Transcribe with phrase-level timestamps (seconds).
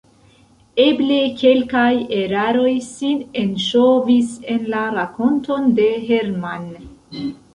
[0.83, 6.67] Eble kelkaj eraroj sin enŝovis en la rakonton de Hermann!